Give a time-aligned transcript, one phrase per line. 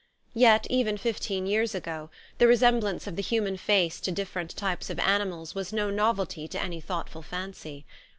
[0.33, 2.09] Yet, even fifteen years ago,
[2.39, 6.59] the resemblance of the human face to different types of animals was no novelty to
[6.59, 7.85] any thoughtful fancy.